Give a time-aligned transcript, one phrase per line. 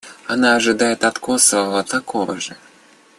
[0.25, 2.55] Она ожидает от Косово того же.